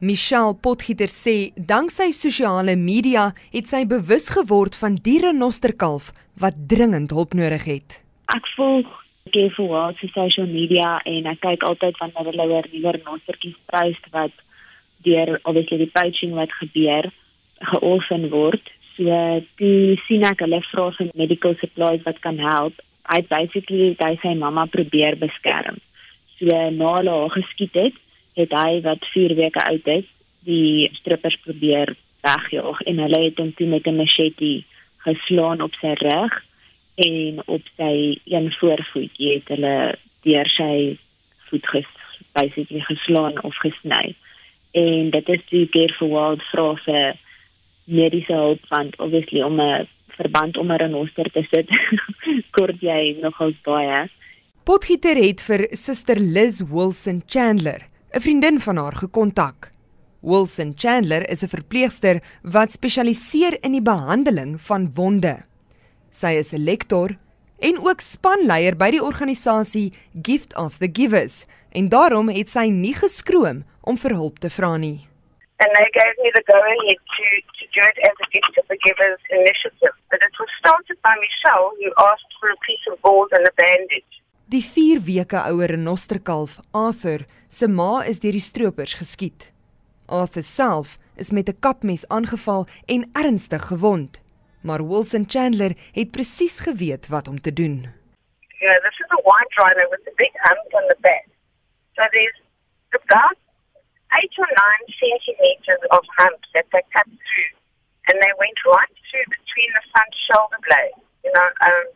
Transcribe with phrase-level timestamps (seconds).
[0.00, 7.10] Michelle Potgieter sê danksy sosiale media het sy bewus geword van die renosterkalf wat dringend
[7.10, 7.98] hulp nodig het.
[8.30, 8.86] Ek volg
[9.34, 13.98] Careful Wild se social media en ek kyk altyd wanneer hulle oor nuwe renostertjies prys
[14.14, 14.34] wat
[15.02, 17.10] deur obviously die poaching wat gebeur
[17.74, 18.70] geoffen word.
[18.94, 19.18] So
[19.58, 22.78] die sien ek hulle vra vir medical supplies wat kan help.
[23.10, 25.82] Hy basically hy sy mamma probeer beskerm.
[26.38, 28.04] So na hulle haar geskiet het,
[28.38, 30.06] het hy wat 4 weke oud is,
[30.46, 31.94] die strippers probeer
[32.26, 34.62] wegjaag en hulle het hom toe met 'n machete
[35.06, 36.34] geslaan op sy rug
[36.94, 39.76] en op sy een voorvoet het hulle
[40.26, 40.98] deur sy
[41.48, 41.90] voet ges
[42.32, 44.14] basically geslaan of gesny.
[44.70, 47.16] En dit is die Careful Wild vra vir
[47.84, 51.68] mediese hulp want obviously om 'n verband om 'n renoster te sit
[52.56, 54.08] kort jy nogal baie.
[54.64, 59.70] Potgieter het vir Suster Liz Wilson Chandler, 'n vriendin van haar gekontak.
[60.20, 65.44] Wilson Chandler is 'n verpleegster wat spesialiseer in die behandeling van wonde.
[66.10, 67.16] Sy is 'n lektor
[67.58, 69.92] en ook spanleier by die organisasie
[70.22, 74.76] Gift of the Givers en daarom het sy nie geskroom om vir hulp te vra
[74.76, 75.06] nie.
[75.58, 77.24] And they gave me the go ahead to,
[77.58, 79.94] to do it as a Gift of the Givers initiative.
[80.10, 83.52] But it was started by Michelle, who asked for a piece of board and a
[83.56, 84.17] bandage.
[84.48, 89.50] Die 4 weke ouer renosterkalf, Arthur, se ma is deur die stroopers geskiet.
[90.08, 94.20] Arthur self is met 'n kapmes aangeval en ernstig gewond.
[94.62, 97.92] Maar Wilson Chandler het presies geweet wat om te doen.
[98.60, 101.26] Yeah, this is a white rhino with a big hump on the back.
[101.96, 102.40] So there's
[102.90, 103.36] about
[104.18, 107.52] eight or nine centimeters of humps that they cut through.
[108.08, 111.86] And they went right through between the front shoulder blades, you know, um,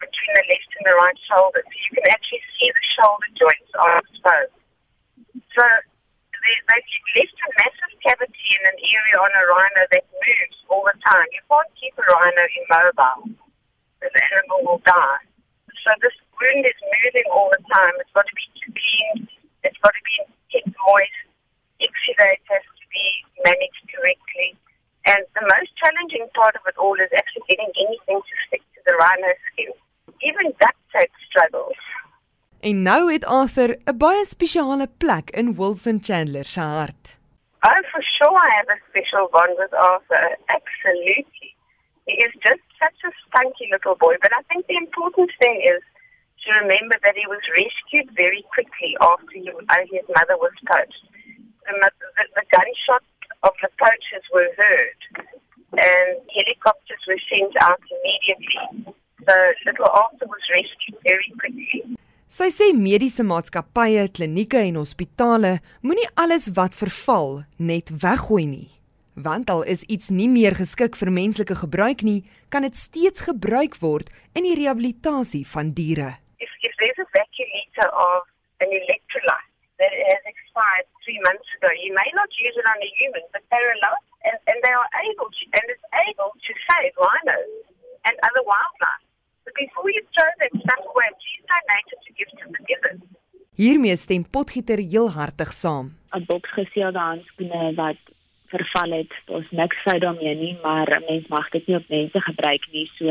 [0.00, 1.60] between the left and the right shoulder.
[1.64, 4.56] So you can actually see the shoulder joints are exposed.
[5.56, 5.64] So
[6.46, 6.80] they,
[7.16, 11.26] left a massive cavity in an area on a rhino that moves all the time.
[11.32, 13.34] You can't keep a rhino immobile.
[14.04, 15.24] The animal will die.
[15.82, 17.94] So this wound is moving all the time.
[17.98, 19.28] It's got to be cleaned.
[19.64, 20.14] It's got to be
[20.52, 21.18] kept moist.
[21.80, 23.06] Exudate has to be
[23.42, 24.54] managed correctly.
[25.06, 28.80] And the most challenging part of it all is actually getting anything to stick to
[28.86, 29.72] the rhino skin.
[30.28, 31.78] Even duct tape struggles.
[32.60, 37.04] En nou het Arthur 'n baie spesiale plek in Wilson Chandler se hart.
[37.68, 40.26] Oh, for sure I have a special bond with Arthur.
[40.58, 41.50] Absolutely.
[42.06, 44.14] He is just such a spunky little boy.
[44.24, 45.82] But I think the important thing is
[46.44, 51.04] to remember that he was rescued very quickly after he, uh, his mother was poached.
[51.66, 53.12] The, the, the gunshots
[53.42, 55.00] of the poachers were heard,
[55.74, 58.94] and helicopters were sent out immediately.
[59.26, 61.96] So little Arthur was rescued very quickly.
[62.28, 68.68] Sy sê mediese maatskappye, klinieke en hospitale moenie alles wat verval net weggooi nie.
[69.16, 72.20] Want al is iets nie meer geskik vir menslike gebruik nie,
[72.52, 76.16] kan dit steeds gebruik word in die rehabilitasie van diere.
[76.38, 78.28] if, if there's a vacuolator of
[78.60, 82.90] an electrolyte that has expired three months ago, you may not use it on a
[83.00, 86.92] human, but they're allowed and, and they are able to, and it's able to save
[86.96, 87.64] rhinos
[88.08, 89.04] and other wildlife.
[89.44, 93.00] But before you throw that stuff away, please donate it to give to the givers.
[93.56, 95.86] Hiermee stem Potgieter heel hartig saam.
[96.16, 98.00] 'n boks geseelde handskoene wat
[98.52, 99.12] verval het.
[99.26, 102.90] Daar's niks fout daarmee nie, maar 'n mens mag dit nie op mense gebruik nie.
[102.98, 103.06] So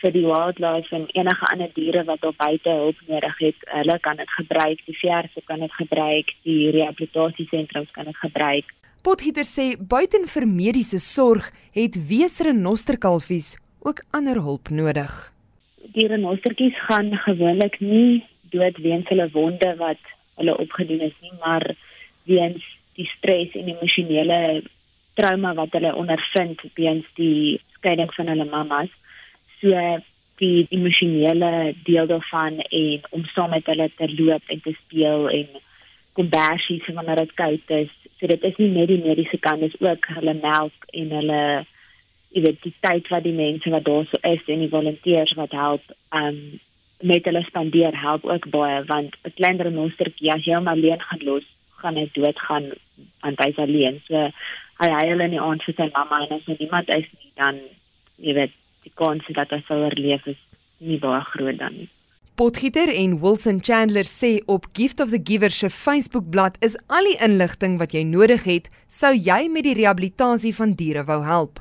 [0.00, 4.16] vir die wildlife en enige ander diere wat op buite hulp nodig het, hulle kan
[4.16, 4.78] dit gebruik.
[4.86, 8.64] Die veeartse kan dit gebruik, die rehabilitasiesentrums kan dit gebruik.
[9.02, 15.29] Potgieter sê buiten vir mediese sorg het weesrenosterkalfies ook ander hulp nodig.
[15.94, 20.02] Die renostertjies gaan gewoonlik nie dood weens hulle wonde wat
[20.38, 21.64] hulle opgedoen is nie, maar
[22.30, 22.62] weens
[22.98, 24.62] die stres en emosionele
[25.18, 28.92] trauma wat hulle ondervind weens die skeiding van hulle mammas.
[29.60, 29.74] So
[30.40, 35.58] die emosionele deel daarvan en om saam met hulle te loop en te speel en
[36.18, 37.92] kombersies wanneer dit koud is.
[38.18, 41.42] So dit is nie net die mediese kant, dis ook hulle melk en hulle
[42.32, 45.82] tyd wat die mense wat daar so is en die volonteërs wat help
[46.14, 46.60] um
[47.00, 51.24] met hulle spandeer help ook baie want 'n klein renostertjie as jy hom alleen gaan
[51.24, 51.46] los
[51.82, 52.72] gaan hy doodgaan
[53.22, 54.30] want hy's alleen so
[54.80, 57.60] hy huil in die aand vir sy mamma en as niemand is nie dan
[58.16, 58.52] jy weet
[58.84, 60.40] die kans dat hy sou oorleef is
[60.78, 61.88] nie baie groot dan nie
[62.40, 67.18] Potgieter en Wilson Chandler sê op Gift of the Giver se Facebookblad is al die
[67.26, 71.60] inligting wat jy nodig het sou jy met die rehabilitasie van diere wou help.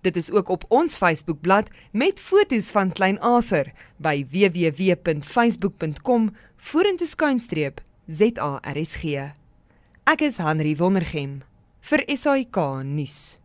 [0.00, 7.80] Dit is ook op ons Facebookblad met foto's van klein Arthur by www.facebook.com vorentoe skuinstreep
[8.08, 9.04] ZARSG.
[10.04, 11.42] Ek is Henry Wondergem
[11.80, 13.39] vir SAK nuus.